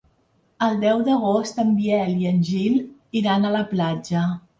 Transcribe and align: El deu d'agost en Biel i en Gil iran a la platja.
El 0.67 0.77
deu 0.83 1.03
d'agost 1.09 1.61
en 1.63 1.69
Biel 1.81 2.15
i 2.21 2.29
en 2.29 2.39
Gil 2.47 2.79
iran 3.21 3.47
a 3.47 3.53
la 3.57 3.63
platja. 3.75 4.25